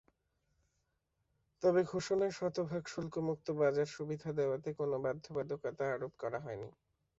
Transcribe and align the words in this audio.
তবে 1.63 1.81
ঘোষণায় 1.85 2.33
শতভাগ 2.37 2.83
শুল্কমুক্ত 2.87 3.47
বাজারসুবিধা 3.59 4.29
দেওয়াতে 4.37 4.69
কোনো 4.79 4.95
বাধ্যবাধকতা 5.05 5.83
আরোপ 5.95 6.13
করা 6.21 6.39
হয়নি। 6.45 6.69